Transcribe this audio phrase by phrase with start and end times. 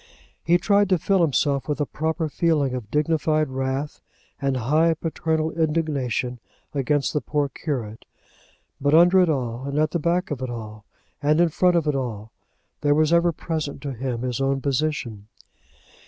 [0.43, 4.01] He tried to fill himself with a proper feeling of dignified wrath
[4.41, 6.39] and high paternal indignation
[6.73, 8.05] against the poor curate;
[8.81, 10.85] but under it all, and at the back of it all,
[11.21, 12.31] and in front of it all,
[12.81, 15.27] there was ever present to him his own position.